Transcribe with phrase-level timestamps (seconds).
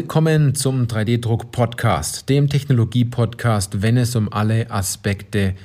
[0.00, 5.56] Willkommen zum 3D-Druck-Podcast, dem Technologie-Podcast, wenn es um alle Aspekte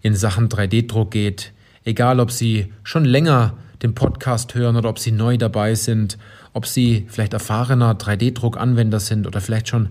[0.00, 1.52] in Sachen 3D-Druck geht.
[1.84, 6.16] Egal, ob Sie schon länger den Podcast hören oder ob Sie neu dabei sind,
[6.54, 9.90] ob Sie vielleicht erfahrener 3D-Druck-Anwender sind oder vielleicht schon,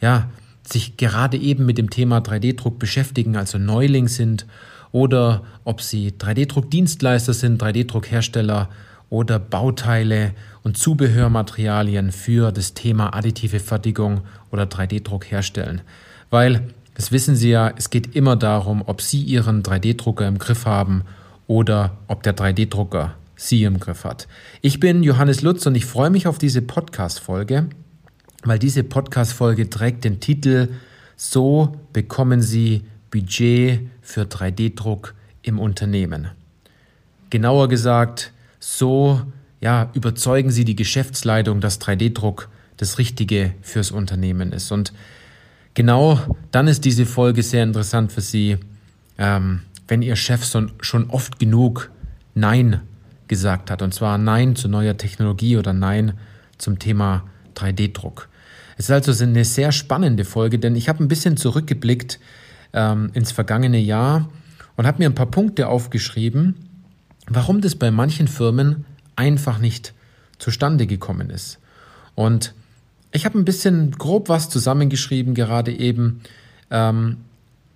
[0.00, 0.30] ja,
[0.66, 4.46] sich gerade eben mit dem Thema 3D-Druck beschäftigen, also Neuling sind,
[4.90, 8.70] oder ob Sie 3D-Druck-Dienstleister sind, 3D-Druck-Hersteller
[9.10, 10.32] oder Bauteile
[10.64, 15.82] und Zubehörmaterialien für das Thema additive Fertigung oder 3D-Druck herstellen.
[16.30, 20.66] Weil, das wissen Sie ja, es geht immer darum, ob Sie Ihren 3D-Drucker im Griff
[20.66, 21.04] haben
[21.46, 24.26] oder ob der 3D-Drucker Sie im Griff hat.
[24.62, 27.68] Ich bin Johannes Lutz und ich freue mich auf diese Podcast-Folge,
[28.42, 30.68] weil diese Podcast-Folge trägt den Titel
[31.16, 36.28] So bekommen Sie Budget für 3D-Druck im Unternehmen.
[37.28, 39.20] Genauer gesagt, so
[39.64, 44.70] ja, überzeugen Sie die Geschäftsleitung, dass 3D-Druck das Richtige fürs Unternehmen ist.
[44.70, 44.92] Und
[45.72, 46.20] genau
[46.50, 48.58] dann ist diese Folge sehr interessant für Sie,
[49.16, 50.44] ähm, wenn Ihr Chef
[50.82, 51.90] schon, oft genug
[52.34, 52.82] Nein
[53.26, 53.80] gesagt hat.
[53.80, 56.12] Und zwar Nein zu neuer Technologie oder Nein
[56.58, 57.24] zum Thema
[57.56, 58.28] 3D-Druck.
[58.76, 62.20] Es ist also eine sehr spannende Folge, denn ich habe ein bisschen zurückgeblickt
[62.74, 64.28] ähm, ins vergangene Jahr
[64.76, 66.68] und habe mir ein paar Punkte aufgeschrieben,
[67.28, 68.84] warum das bei manchen Firmen
[69.16, 69.94] einfach nicht
[70.38, 71.58] zustande gekommen ist.
[72.14, 72.54] Und
[73.12, 76.20] ich habe ein bisschen grob was zusammengeschrieben, gerade eben,
[76.70, 77.18] ähm,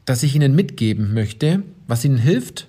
[0.04, 2.66] dass ich Ihnen mitgeben möchte, was Ihnen hilft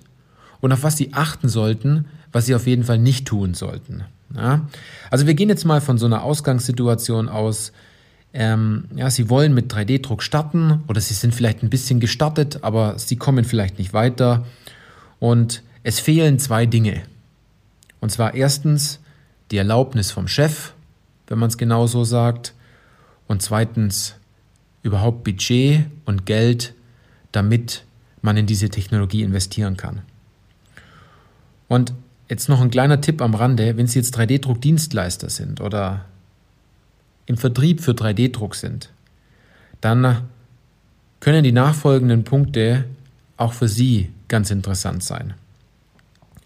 [0.60, 4.04] und auf was Sie achten sollten, was Sie auf jeden Fall nicht tun sollten.
[4.34, 4.68] Ja?
[5.10, 7.72] Also wir gehen jetzt mal von so einer Ausgangssituation aus.
[8.32, 12.98] Ähm, ja, Sie wollen mit 3D-Druck starten oder Sie sind vielleicht ein bisschen gestartet, aber
[12.98, 14.46] Sie kommen vielleicht nicht weiter.
[15.18, 17.02] Und es fehlen zwei Dinge.
[18.00, 19.00] Und zwar erstens
[19.50, 20.72] die Erlaubnis vom Chef,
[21.26, 22.54] wenn man es genau so sagt.
[23.26, 24.16] Und zweitens
[24.82, 26.74] überhaupt Budget und Geld,
[27.32, 27.84] damit
[28.22, 30.02] man in diese Technologie investieren kann.
[31.68, 31.92] Und
[32.28, 36.04] jetzt noch ein kleiner Tipp am Rande, wenn Sie jetzt 3D-Druck-Dienstleister sind oder
[37.26, 38.90] im Vertrieb für 3D-Druck sind,
[39.80, 40.28] dann
[41.20, 42.86] können die nachfolgenden Punkte
[43.36, 45.34] auch für Sie ganz interessant sein.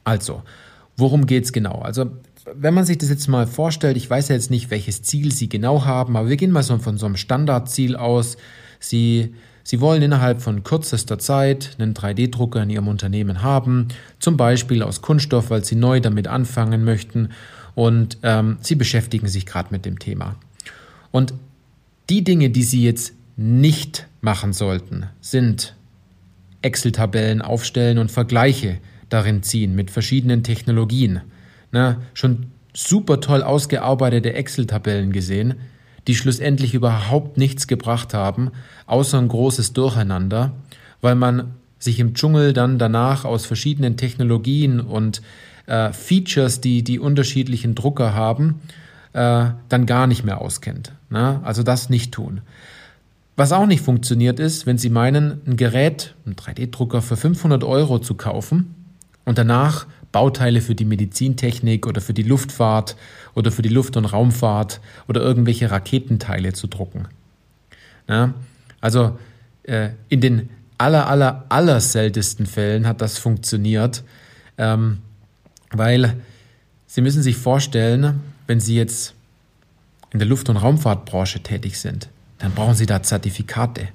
[0.05, 0.43] Also,
[0.97, 1.81] worum geht es genau?
[1.81, 2.11] Also,
[2.55, 5.49] wenn man sich das jetzt mal vorstellt, ich weiß ja jetzt nicht, welches Ziel Sie
[5.49, 8.37] genau haben, aber wir gehen mal so von so einem Standardziel aus.
[8.79, 13.89] Sie, Sie wollen innerhalb von kürzester Zeit einen 3D-Drucker in Ihrem Unternehmen haben,
[14.19, 17.31] zum Beispiel aus Kunststoff, weil Sie neu damit anfangen möchten
[17.75, 20.37] und ähm, Sie beschäftigen sich gerade mit dem Thema.
[21.11, 21.33] Und
[22.11, 25.75] die Dinge, die Sie jetzt nicht machen sollten, sind
[26.63, 28.79] Excel-Tabellen aufstellen und Vergleiche
[29.15, 31.21] darin ziehen mit verschiedenen Technologien.
[31.71, 35.55] Na, schon super toll ausgearbeitete Excel-Tabellen gesehen,
[36.09, 38.51] die schlussendlich überhaupt nichts gebracht haben,
[38.87, 40.53] außer ein großes Durcheinander,
[41.01, 45.23] weil man sich im Dschungel dann danach aus verschiedenen Technologien und
[45.67, 48.61] äh, Features, die die unterschiedlichen Drucker haben,
[49.13, 50.93] äh, dann gar nicht mehr auskennt.
[51.09, 51.41] Na?
[51.45, 52.41] Also das nicht tun.
[53.37, 57.99] Was auch nicht funktioniert ist, wenn Sie meinen, ein Gerät, einen 3D-Drucker für 500 Euro
[58.01, 58.75] zu kaufen
[59.25, 62.97] und danach Bauteile für die Medizintechnik oder für die Luftfahrt
[63.35, 67.09] oder für die Luft- und Raumfahrt oder irgendwelche Raketenteile zu drucken.
[68.09, 68.35] Ja,
[68.81, 69.19] also
[69.65, 74.05] äh, in den aller, aller, aller seltensten Fällen hat das funktioniert,
[74.59, 74.99] ähm,
[75.73, 76.15] weil
[76.87, 79.15] Sie müssen sich vorstellen, wenn Sie jetzt
[80.13, 82.09] in der Luft- und Raumfahrtbranche tätig sind,
[82.39, 83.89] dann brauchen Sie da Zertifikate.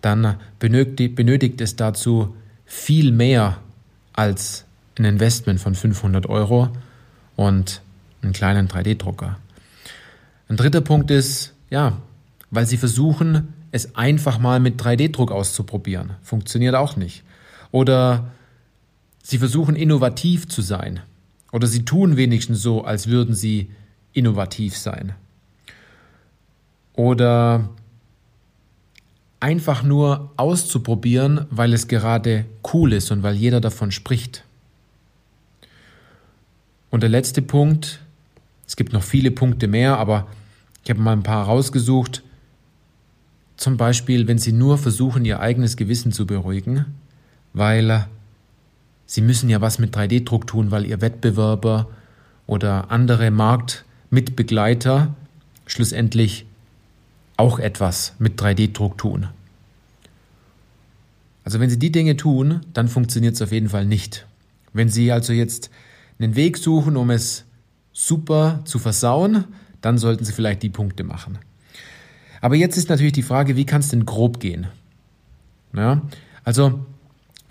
[0.00, 3.58] Dann benötigt, benötigt es dazu viel mehr
[4.14, 4.64] als
[5.00, 6.68] ein Investment von 500 Euro
[7.36, 7.82] und
[8.22, 9.38] einen kleinen 3D-Drucker.
[10.48, 11.98] Ein dritter Punkt ist, ja,
[12.50, 16.12] weil sie versuchen, es einfach mal mit 3D-Druck auszuprobieren.
[16.22, 17.22] Funktioniert auch nicht.
[17.70, 18.30] Oder
[19.22, 21.00] sie versuchen innovativ zu sein.
[21.52, 23.70] Oder sie tun wenigstens so, als würden sie
[24.12, 25.14] innovativ sein.
[26.94, 27.70] Oder
[29.38, 32.44] einfach nur auszuprobieren, weil es gerade
[32.74, 34.44] cool ist und weil jeder davon spricht.
[36.90, 38.00] Und der letzte Punkt,
[38.66, 40.26] es gibt noch viele Punkte mehr, aber
[40.84, 42.22] ich habe mal ein paar rausgesucht.
[43.56, 46.86] Zum Beispiel, wenn Sie nur versuchen, Ihr eigenes Gewissen zu beruhigen,
[47.52, 48.06] weil
[49.06, 51.88] Sie müssen ja was mit 3D-Druck tun, weil Ihr Wettbewerber
[52.46, 55.14] oder andere Marktmitbegleiter
[55.66, 56.46] schlussendlich
[57.36, 59.28] auch etwas mit 3D-Druck tun.
[61.44, 64.26] Also wenn Sie die Dinge tun, dann funktioniert es auf jeden Fall nicht.
[64.72, 65.70] Wenn Sie also jetzt
[66.20, 67.44] einen Weg suchen, um es
[67.92, 69.44] super zu versauen,
[69.80, 71.38] dann sollten Sie vielleicht die Punkte machen.
[72.40, 74.66] Aber jetzt ist natürlich die Frage, wie kann es denn grob gehen?
[75.74, 76.02] Ja,
[76.44, 76.84] also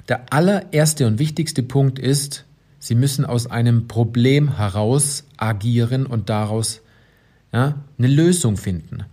[0.08, 2.46] der allererste und wichtigste Punkt ist,
[2.80, 6.82] Sie müssen aus einem Problem heraus agieren und daraus
[7.52, 9.04] ja, eine Lösung finden.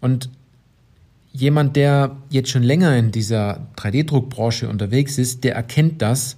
[0.00, 0.30] Und
[1.32, 6.36] jemand, der jetzt schon länger in dieser 3D-Druckbranche unterwegs ist, der erkennt das,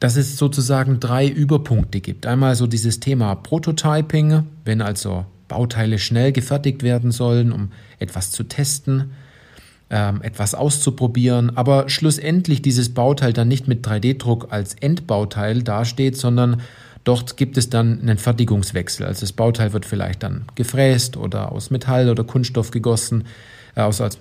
[0.00, 2.26] dass es sozusagen drei Überpunkte gibt.
[2.26, 8.44] Einmal so dieses Thema Prototyping, wenn also Bauteile schnell gefertigt werden sollen, um etwas zu
[8.44, 9.12] testen,
[9.88, 16.60] ähm, etwas auszuprobieren, aber schlussendlich dieses Bauteil dann nicht mit 3D-Druck als Endbauteil dasteht, sondern
[17.06, 19.06] dort gibt es dann einen Fertigungswechsel.
[19.06, 23.24] Also das Bauteil wird vielleicht dann gefräst oder aus Metall oder Kunststoff gegossen,
[23.74, 24.18] äh, aus als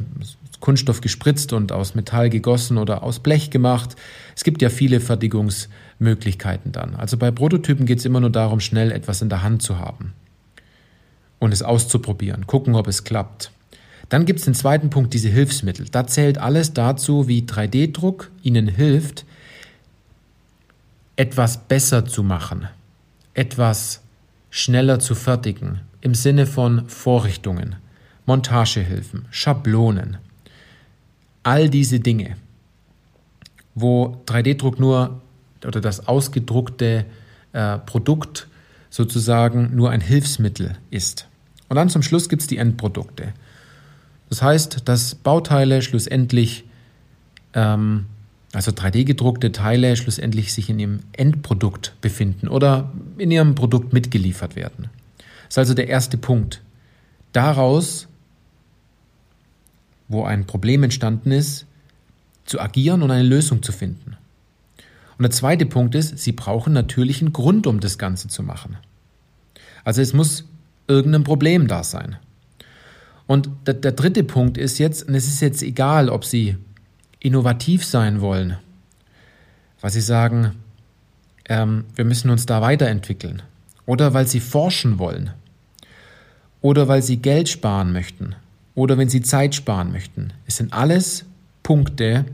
[0.59, 3.95] Kunststoff gespritzt und aus Metall gegossen oder aus Blech gemacht.
[4.35, 6.95] Es gibt ja viele Fertigungsmöglichkeiten dann.
[6.95, 10.13] Also bei Prototypen geht es immer nur darum, schnell etwas in der Hand zu haben
[11.39, 13.51] und es auszuprobieren, gucken, ob es klappt.
[14.09, 15.87] Dann gibt es den zweiten Punkt, diese Hilfsmittel.
[15.91, 19.25] Da zählt alles dazu, wie 3D-Druck Ihnen hilft,
[21.15, 22.67] etwas besser zu machen,
[23.33, 24.01] etwas
[24.49, 27.75] schneller zu fertigen, im Sinne von Vorrichtungen,
[28.25, 30.17] Montagehilfen, Schablonen,
[31.43, 32.35] all diese Dinge,
[33.75, 35.21] wo 3D-Druck nur
[35.65, 37.05] oder das ausgedruckte
[37.53, 38.47] äh, Produkt
[38.89, 41.27] sozusagen nur ein Hilfsmittel ist.
[41.67, 43.33] Und dann zum Schluss gibt es die Endprodukte.
[44.29, 46.65] Das heißt, dass Bauteile schlussendlich,
[47.53, 48.05] ähm,
[48.55, 54.89] also 3D-gedruckte Teile, schlussendlich sich in ihrem Endprodukt befinden oder in ihrem Produkt mitgeliefert werden.
[55.17, 56.61] Das ist also der erste Punkt.
[57.33, 58.07] Daraus,
[60.07, 61.65] wo ein Problem entstanden ist,
[62.45, 64.15] zu agieren und eine Lösung zu finden.
[65.17, 68.77] Und der zweite Punkt ist, Sie brauchen natürlich einen Grund, um das Ganze zu machen.
[69.83, 70.45] Also es muss
[70.87, 72.17] irgendein Problem da sein.
[73.27, 76.57] Und der, der dritte Punkt ist jetzt, und es ist jetzt egal, ob Sie
[77.25, 78.57] innovativ sein wollen,
[79.81, 80.51] weil Sie sagen,
[81.49, 83.41] ähm, wir müssen uns da weiterentwickeln,
[83.85, 85.31] oder weil Sie forschen wollen,
[86.61, 88.35] oder weil Sie Geld sparen möchten,
[88.75, 90.33] oder wenn Sie Zeit sparen möchten.
[90.45, 91.25] Es sind alles
[91.63, 92.25] Punkte,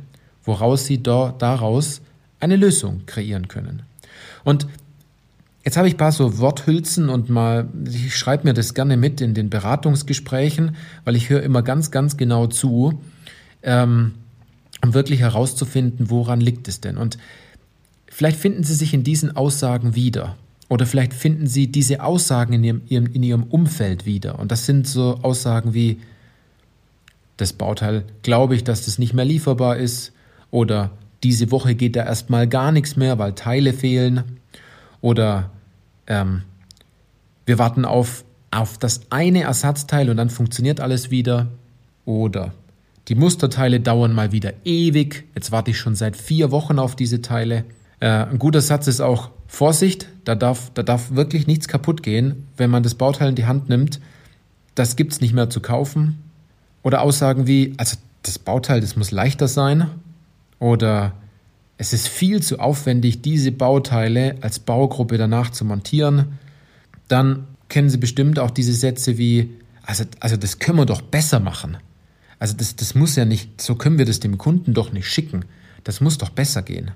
[0.44, 2.02] woraus Sie do, daraus
[2.40, 3.84] eine Lösung kreieren können.
[4.44, 4.68] Und
[5.64, 9.22] Jetzt habe ich ein paar so Worthülsen und mal, ich schreibe mir das gerne mit
[9.22, 13.00] in den Beratungsgesprächen, weil ich höre immer ganz, ganz genau zu,
[13.62, 14.16] ähm,
[14.84, 16.98] um wirklich herauszufinden, woran liegt es denn.
[16.98, 17.18] Und
[18.08, 20.38] vielleicht finden Sie sich in diesen Aussagen wieder.
[20.70, 24.40] Oder vielleicht finden Sie diese Aussagen in Ihrem, in Ihrem Umfeld wieder.
[24.40, 26.00] Und das sind so Aussagen wie,
[27.38, 30.14] das Bauteil glaube ich, dass das nicht mehr lieferbar ist.
[30.50, 30.92] Oder
[31.24, 34.24] diese Woche geht da erstmal gar nichts mehr, weil Teile fehlen
[35.02, 35.50] oder
[36.08, 36.44] ähm,
[37.46, 41.48] wir warten auf, auf das eine Ersatzteil und dann funktioniert alles wieder.
[42.06, 42.54] Oder
[43.08, 45.26] die Musterteile dauern mal wieder ewig.
[45.36, 47.66] Jetzt warte ich schon seit vier Wochen auf diese Teile.
[48.00, 52.48] Äh, ein guter Satz ist auch Vorsicht, da darf, da darf wirklich nichts kaputt gehen,
[52.58, 54.00] wenn man das Bauteil in die Hand nimmt.
[54.76, 56.20] Das gibt es nicht mehr zu kaufen.
[56.84, 59.88] Oder Aussagen wie, also das Bauteil, das muss leichter sein.
[60.60, 61.14] Oder
[61.78, 66.40] es ist viel zu aufwendig, diese Bauteile als Baugruppe danach zu montieren.
[67.08, 69.50] Dann kennen Sie bestimmt auch diese Sätze wie,
[69.84, 71.78] also, also das können wir doch besser machen.
[72.42, 75.46] Also das, das muss ja nicht, so können wir das dem Kunden doch nicht schicken.
[75.84, 76.90] Das muss doch besser gehen.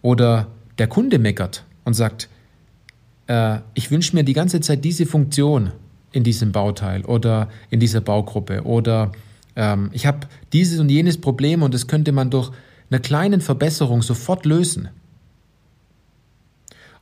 [0.00, 0.46] Oder
[0.78, 2.28] der Kunde meckert und sagt,
[3.26, 5.72] äh, ich wünsche mir die ganze Zeit diese Funktion
[6.12, 9.10] in diesem Bauteil oder in dieser Baugruppe oder
[9.56, 12.52] ähm, ich habe dieses und jenes Problem und das könnte man durch
[12.92, 14.88] einer kleinen Verbesserung sofort lösen.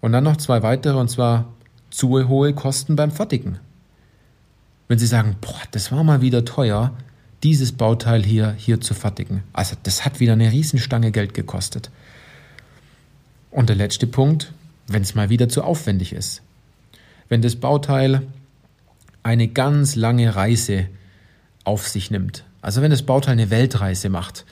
[0.00, 1.52] Und dann noch zwei weitere, und zwar
[1.90, 3.58] zu hohe Kosten beim Fertigen.
[4.86, 6.94] Wenn Sie sagen, boah, das war mal wieder teuer,
[7.42, 9.42] dieses Bauteil hier, hier zu fertigen.
[9.52, 11.90] Also das hat wieder eine Riesenstange Geld gekostet.
[13.50, 14.52] Und der letzte Punkt,
[14.88, 16.42] wenn es mal wieder zu aufwendig ist.
[17.28, 18.22] Wenn das Bauteil
[19.22, 20.86] eine ganz lange Reise
[21.64, 22.44] auf sich nimmt.
[22.62, 24.44] Also wenn das Bauteil eine Weltreise macht,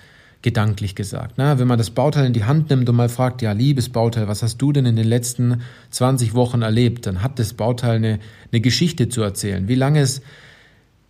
[0.42, 1.34] gedanklich gesagt.
[1.38, 4.28] Na, wenn man das Bauteil in die Hand nimmt und mal fragt, ja, liebes Bauteil,
[4.28, 7.06] was hast du denn in den letzten 20 Wochen erlebt?
[7.06, 8.20] Dann hat das Bauteil eine,
[8.52, 10.22] eine Geschichte zu erzählen, wie lange es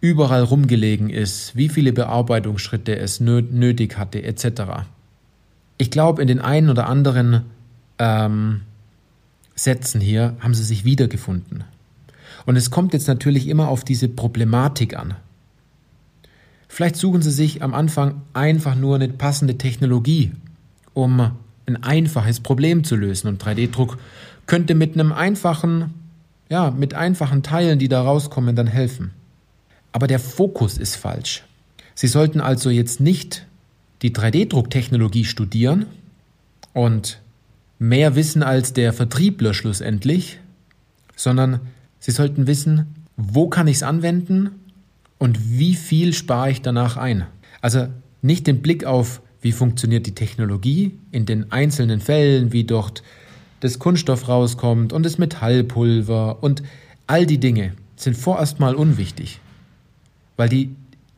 [0.01, 4.87] überall rumgelegen ist, wie viele Bearbeitungsschritte es nötig hatte, etc.
[5.79, 7.43] Ich glaube, in den einen oder anderen
[7.99, 8.63] ähm,
[9.55, 11.65] Sätzen hier haben sie sich wiedergefunden.
[12.45, 15.15] Und es kommt jetzt natürlich immer auf diese Problematik an.
[16.69, 20.33] Vielleicht suchen Sie sich am Anfang einfach nur eine passende Technologie,
[20.93, 21.33] um
[21.67, 23.29] ein einfaches Problem zu lösen.
[23.29, 23.99] Und 3D-Druck
[24.47, 25.95] könnte mit einem einfachen,
[26.51, 29.13] ja, mit einfachen Teilen, die da rauskommen, dann helfen.
[29.97, 31.43] Aber der Fokus ist falsch.
[31.95, 33.47] Sie sollten also jetzt nicht
[34.03, 35.87] die 3D-Drucktechnologie studieren
[36.75, 37.23] und
[37.79, 40.39] mehr wissen als der Vertriebler schlussendlich,
[41.17, 41.61] sondern
[41.99, 44.51] Sie sollten wissen, wo kann ich es anwenden
[45.17, 47.25] und wie viel spare ich danach ein.
[47.63, 47.89] Also
[48.21, 53.03] nicht den Blick auf, wie funktioniert die Technologie in den einzelnen Fällen, wie dort
[53.61, 56.63] das Kunststoff rauskommt und das Metallpulver und
[57.07, 59.41] all die Dinge sind vorerst mal unwichtig.
[60.37, 60.75] Weil die,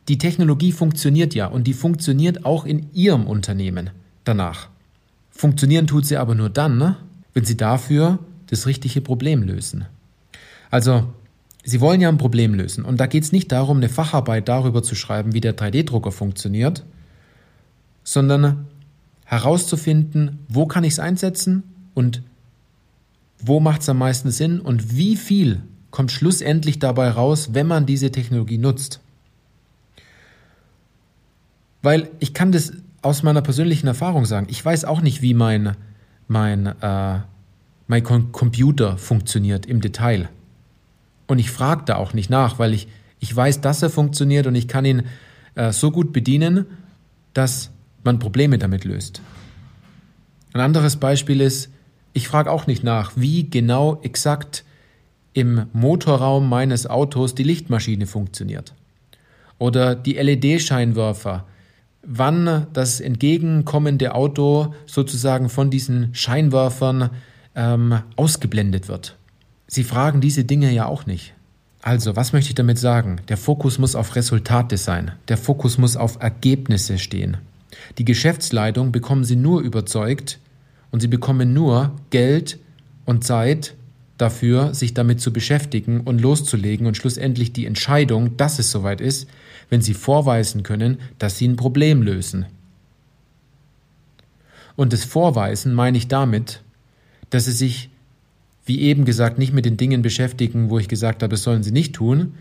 [0.07, 3.91] die Technologie funktioniert ja und die funktioniert auch in Ihrem Unternehmen
[4.23, 4.69] danach.
[5.29, 6.97] Funktionieren tut sie aber nur dann, ne,
[7.33, 9.85] wenn Sie dafür das richtige Problem lösen.
[10.71, 11.13] Also,
[11.63, 14.81] Sie wollen ja ein Problem lösen und da geht es nicht darum, eine Facharbeit darüber
[14.81, 16.85] zu schreiben, wie der 3D-Drucker funktioniert,
[18.03, 18.65] sondern
[19.25, 22.23] herauszufinden, wo kann ich es einsetzen und
[23.39, 25.61] wo macht es am meisten Sinn und wie viel
[25.91, 28.99] kommt schlussendlich dabei raus, wenn man diese Technologie nutzt.
[31.81, 34.47] Weil ich kann das aus meiner persönlichen Erfahrung sagen.
[34.49, 35.75] Ich weiß auch nicht, wie mein,
[36.27, 37.19] mein, äh,
[37.87, 40.29] mein Computer funktioniert im Detail.
[41.27, 42.87] Und ich frage da auch nicht nach, weil ich,
[43.19, 45.03] ich weiß, dass er funktioniert und ich kann ihn
[45.55, 46.65] äh, so gut bedienen,
[47.33, 47.71] dass
[48.03, 49.21] man Probleme damit löst.
[50.53, 51.69] Ein anderes Beispiel ist,
[52.13, 54.63] ich frage auch nicht nach, wie genau exakt
[55.33, 58.73] im Motorraum meines Autos die Lichtmaschine funktioniert.
[59.59, 61.45] Oder die LED-Scheinwerfer,
[62.01, 67.09] wann das entgegenkommende Auto sozusagen von diesen Scheinwerfern
[67.55, 69.17] ähm, ausgeblendet wird.
[69.67, 71.33] Sie fragen diese Dinge ja auch nicht.
[71.81, 73.21] Also, was möchte ich damit sagen?
[73.29, 75.11] Der Fokus muss auf Resultate sein.
[75.27, 77.37] Der Fokus muss auf Ergebnisse stehen.
[77.97, 80.39] Die Geschäftsleitung bekommen Sie nur überzeugt
[80.91, 82.59] und Sie bekommen nur Geld
[83.05, 83.75] und Zeit
[84.17, 89.29] dafür, sich damit zu beschäftigen und loszulegen und schlussendlich die Entscheidung, dass es soweit ist,
[89.69, 92.45] wenn Sie vorweisen können, dass Sie ein Problem lösen.
[94.75, 96.61] Und das Vorweisen meine ich damit,
[97.29, 97.89] dass Sie sich
[98.69, 101.71] wie eben gesagt, nicht mit den Dingen beschäftigen, wo ich gesagt habe, das sollen sie
[101.71, 102.35] nicht tun,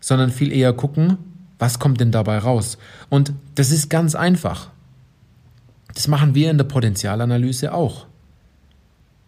[0.00, 1.18] sondern viel eher gucken,
[1.58, 2.78] was kommt denn dabei raus?
[3.10, 4.70] Und das ist ganz einfach.
[5.92, 8.06] Das machen wir in der Potenzialanalyse auch.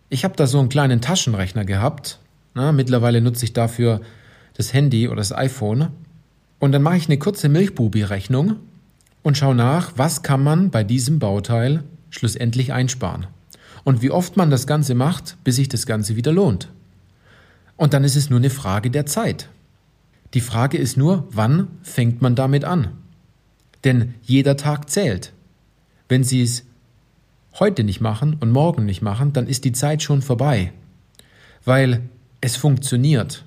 [0.08, 2.20] Ich habe da so einen kleinen Taschenrechner gehabt.
[2.54, 4.00] Na, mittlerweile nutze ich dafür
[4.54, 5.88] das Handy oder das iPhone.
[6.58, 8.56] Und dann mache ich eine kurze Milchbubi-Rechnung
[9.22, 13.26] und schaue nach, was kann man bei diesem Bauteil schlussendlich einsparen
[13.84, 16.70] und wie oft man das Ganze macht, bis sich das Ganze wieder lohnt.
[17.76, 19.48] Und dann ist es nur eine Frage der Zeit.
[20.34, 22.88] Die Frage ist nur, wann fängt man damit an?
[23.84, 25.32] Denn jeder Tag zählt.
[26.08, 26.64] Wenn Sie es
[27.58, 30.72] heute nicht machen und morgen nicht machen, dann ist die Zeit schon vorbei.
[31.64, 32.02] Weil
[32.40, 33.44] es funktioniert.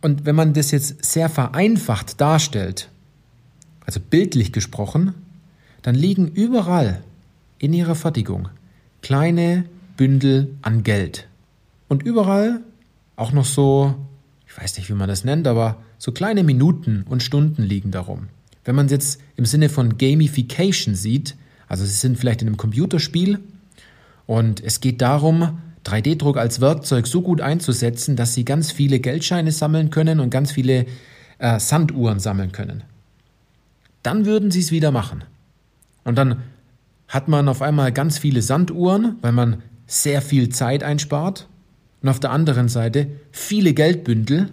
[0.00, 2.88] Und wenn man das jetzt sehr vereinfacht darstellt,
[3.84, 5.14] also bildlich gesprochen,
[5.82, 7.02] dann liegen überall
[7.58, 8.48] in ihrer Fertigung
[9.02, 9.64] kleine
[9.96, 11.28] Bündel an Geld.
[11.88, 12.60] Und überall
[13.16, 13.94] auch noch so,
[14.46, 18.28] ich weiß nicht, wie man das nennt, aber so kleine Minuten und Stunden liegen darum.
[18.64, 21.36] Wenn man es jetzt im Sinne von Gamification sieht,
[21.68, 23.40] also sie sind vielleicht in einem Computerspiel
[24.26, 29.52] und es geht darum, 3D-Druck als Werkzeug so gut einzusetzen, dass sie ganz viele Geldscheine
[29.52, 30.86] sammeln können und ganz viele
[31.38, 32.82] äh, Sanduhren sammeln können.
[34.02, 35.24] Dann würden sie es wieder machen.
[36.04, 36.42] Und dann
[37.08, 41.48] hat man auf einmal ganz viele Sanduhren, weil man sehr viel Zeit einspart.
[42.02, 44.50] Und auf der anderen Seite viele Geldbündel,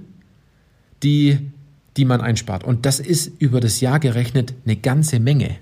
[1.03, 1.51] die,
[1.95, 2.63] die man einspart.
[2.63, 5.57] Und das ist über das Jahr gerechnet eine ganze Menge,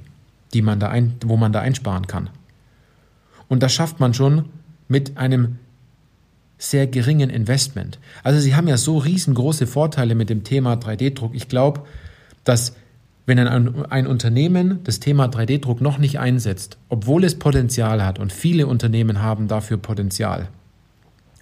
[0.53, 2.29] die man da ein, wo man da einsparen kann.
[3.47, 4.45] Und das schafft man schon
[4.87, 5.57] mit einem
[6.57, 7.99] sehr geringen Investment.
[8.23, 11.35] Also Sie haben ja so riesengroße Vorteile mit dem Thema 3D-Druck.
[11.35, 11.83] Ich glaube,
[12.43, 12.75] dass
[13.25, 18.31] wenn ein, ein Unternehmen das Thema 3D-Druck noch nicht einsetzt, obwohl es Potenzial hat und
[18.31, 20.47] viele Unternehmen haben dafür Potenzial,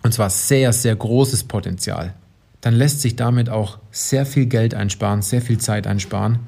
[0.02, 2.14] und zwar sehr, sehr großes Potenzial,
[2.62, 6.40] dann lässt sich damit auch sehr viel Geld einsparen, sehr viel Zeit einsparen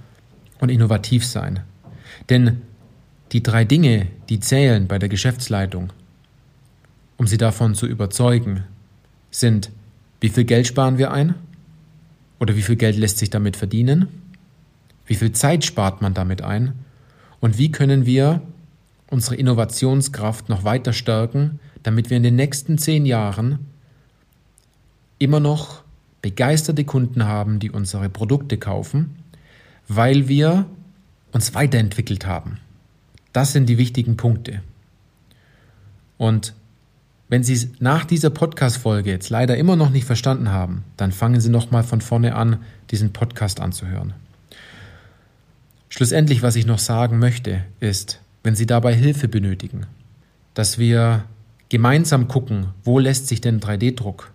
[0.60, 1.62] und innovativ sein.
[2.30, 2.62] Denn
[3.32, 5.92] die drei Dinge, die zählen bei der Geschäftsleitung,
[7.18, 8.64] um sie davon zu überzeugen,
[9.32, 9.72] sind,
[10.22, 11.36] wie viel Geld sparen wir ein
[12.40, 14.08] oder wie viel Geld lässt sich damit verdienen
[15.06, 16.74] wie viel Zeit spart man damit ein?
[17.40, 18.42] Und wie können wir
[19.10, 23.60] unsere Innovationskraft noch weiter stärken, damit wir in den nächsten zehn Jahren
[25.20, 25.84] immer noch
[26.22, 29.16] begeisterte Kunden haben, die unsere Produkte kaufen,
[29.88, 30.66] weil wir
[31.32, 32.58] uns weiterentwickelt haben.
[33.32, 34.62] Das sind die wichtigen Punkte.
[36.18, 36.54] Und
[37.28, 41.42] wenn Sie es nach dieser Podcast-Folge jetzt leider immer noch nicht verstanden haben, dann fangen
[41.42, 42.60] Sie nochmal von vorne an,
[42.92, 44.14] diesen Podcast anzuhören.
[45.90, 49.88] Schlussendlich, was ich noch sagen möchte, ist, wenn Sie dabei Hilfe benötigen,
[50.54, 51.24] dass wir
[51.70, 54.32] gemeinsam gucken, wo lässt sich denn 3D-Druck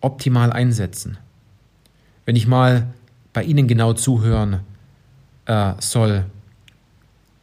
[0.00, 1.18] optimal einsetzen.
[2.24, 2.86] Wenn ich mal
[3.32, 4.60] bei Ihnen genau zuhören
[5.46, 6.24] äh, soll,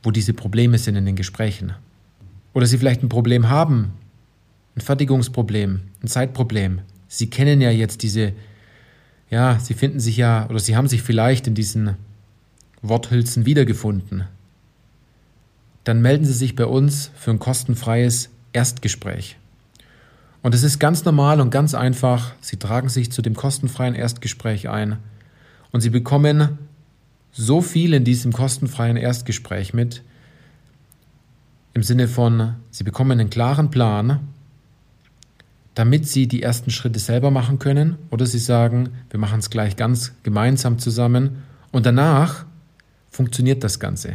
[0.03, 1.73] wo diese Probleme sind in den Gesprächen.
[2.53, 3.91] Oder Sie vielleicht ein Problem haben,
[4.77, 6.81] ein Fertigungsproblem, ein Zeitproblem.
[7.07, 8.33] Sie kennen ja jetzt diese,
[9.29, 11.95] ja, Sie finden sich ja, oder Sie haben sich vielleicht in diesen
[12.83, 14.25] Worthülsen wiedergefunden.
[15.83, 19.37] Dann melden Sie sich bei uns für ein kostenfreies Erstgespräch.
[20.43, 22.33] Und es ist ganz normal und ganz einfach.
[22.39, 24.97] Sie tragen sich zu dem kostenfreien Erstgespräch ein
[25.71, 26.59] und Sie bekommen
[27.31, 30.03] so viel in diesem kostenfreien Erstgespräch mit,
[31.73, 34.19] im Sinne von, Sie bekommen einen klaren Plan,
[35.77, 39.75] damit Sie die ersten Schritte selber machen können oder Sie sagen, wir machen es gleich
[39.75, 42.45] ganz gemeinsam zusammen und danach
[43.11, 44.13] funktioniert das Ganze.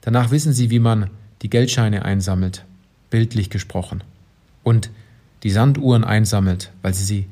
[0.00, 1.10] Danach wissen Sie, wie man
[1.42, 2.64] die Geldscheine einsammelt,
[3.10, 4.04] bildlich gesprochen,
[4.62, 4.90] und
[5.42, 7.26] die Sanduhren einsammelt, weil Sie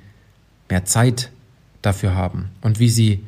[0.68, 1.30] mehr Zeit
[1.80, 3.24] dafür haben und wie Sie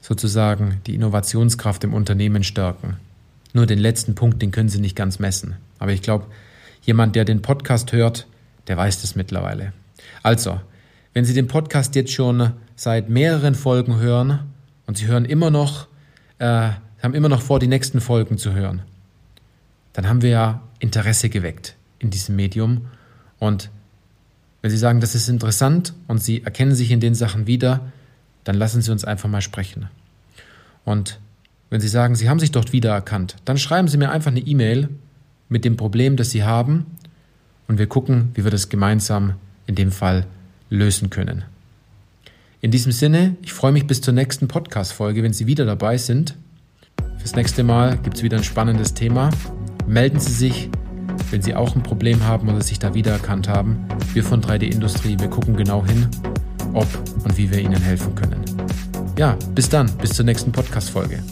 [0.00, 2.96] sozusagen die Innovationskraft im Unternehmen stärken.
[3.52, 5.56] Nur den letzten Punkt, den können Sie nicht ganz messen.
[5.78, 6.24] Aber ich glaube,
[6.80, 8.26] jemand, der den Podcast hört,
[8.68, 9.72] der weiß das mittlerweile.
[10.22, 10.60] Also,
[11.12, 14.40] wenn Sie den Podcast jetzt schon seit mehreren Folgen hören
[14.86, 15.86] und Sie hören immer noch,
[16.38, 16.70] äh,
[17.02, 18.82] haben immer noch vor, die nächsten Folgen zu hören,
[19.92, 22.86] dann haben wir ja Interesse geweckt in diesem Medium.
[23.38, 23.70] Und
[24.62, 27.92] wenn Sie sagen, das ist interessant und Sie erkennen sich in den Sachen wieder,
[28.44, 29.88] dann lassen Sie uns einfach mal sprechen.
[30.84, 31.20] Und
[31.70, 34.88] wenn Sie sagen, Sie haben sich dort wiedererkannt, dann schreiben Sie mir einfach eine E-Mail
[35.48, 36.86] mit dem Problem, das Sie haben
[37.68, 39.34] und wir gucken, wie wir das gemeinsam
[39.66, 40.26] in dem Fall
[40.70, 41.44] lösen können.
[42.60, 46.34] In diesem Sinne, ich freue mich bis zur nächsten Podcast-Folge, wenn Sie wieder dabei sind.
[47.18, 49.30] Fürs nächste Mal gibt es wieder ein spannendes Thema.
[49.86, 50.70] Melden Sie sich,
[51.30, 53.86] wenn Sie auch ein Problem haben oder sich da wiedererkannt haben.
[54.14, 56.08] Wir von 3D Industrie, wir gucken genau hin,
[56.72, 56.88] ob
[57.22, 58.42] und wie wir Ihnen helfen können.
[59.18, 61.22] Ja, bis dann, bis zur nächsten Podcast-Folge.